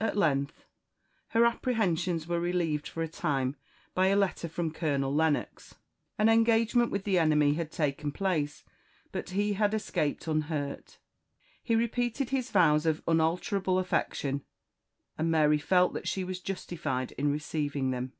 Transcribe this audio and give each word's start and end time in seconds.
At 0.00 0.16
length 0.16 0.64
her 1.30 1.44
apprehensions 1.44 2.28
were 2.28 2.38
relieved 2.38 2.86
for 2.86 3.02
a 3.02 3.08
time 3.08 3.56
by 3.94 4.06
a 4.06 4.16
letter 4.16 4.48
from 4.48 4.70
Colonel 4.70 5.12
Lennox. 5.12 5.74
An 6.18 6.28
engagement 6.28 6.92
with 6.92 7.02
the 7.02 7.18
enemy 7.18 7.54
had 7.54 7.72
taken 7.72 8.12
place, 8.12 8.62
but 9.10 9.30
he 9.30 9.54
had 9.54 9.74
escaped 9.74 10.28
unhurt. 10.28 10.98
He 11.64 11.74
repeated 11.74 12.30
his 12.30 12.52
vows 12.52 12.86
of 12.86 13.02
unalterable 13.08 13.80
affection; 13.80 14.44
and 15.18 15.32
Mary 15.32 15.58
felt 15.58 15.94
that 15.94 16.06
she 16.06 16.22
was 16.22 16.38
justified 16.38 17.10
in 17.18 17.32
receiving 17.32 17.90
them. 17.90 18.12